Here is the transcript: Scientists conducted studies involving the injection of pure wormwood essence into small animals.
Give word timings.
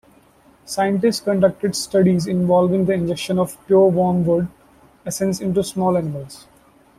Scientists 0.65 1.19
conducted 1.19 1.75
studies 1.75 2.25
involving 2.25 2.85
the 2.85 2.93
injection 2.93 3.37
of 3.37 3.55
pure 3.67 3.87
wormwood 3.87 4.47
essence 5.05 5.39
into 5.39 5.63
small 5.63 5.95
animals. 5.95 6.47